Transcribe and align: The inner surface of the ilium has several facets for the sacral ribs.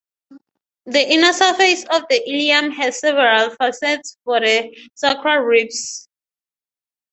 The 0.87 0.99
inner 0.99 1.31
surface 1.31 1.83
of 1.83 2.01
the 2.09 2.27
ilium 2.27 2.71
has 2.71 2.97
several 2.99 3.51
facets 3.51 4.17
for 4.23 4.39
the 4.39 4.75
sacral 4.95 5.43
ribs. 5.43 6.09